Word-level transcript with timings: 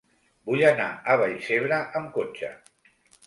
Vull 0.51 0.63
anar 0.69 0.87
a 1.11 1.17
Vallcebre 1.21 1.79
amb 1.99 2.09
cotxe. 2.17 2.51